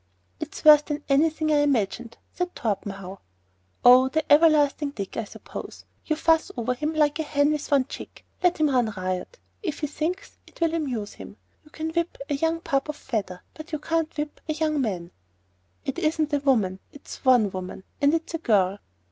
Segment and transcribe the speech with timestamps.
[0.39, 3.19] "It's worse than anything I imagined," said Torpenhow.
[3.85, 5.85] "Oh, the everlasting Dick, I suppose!
[6.07, 8.25] You fuss over him like a hen with one chick.
[8.41, 11.37] Let him run riot if he thinks it'll amuse him.
[11.63, 15.11] You can whip a young pup off feather, but you can't whip a young man."
[15.85, 16.79] "It isn't a woman.
[16.91, 18.79] It's one woman; and it's a girl."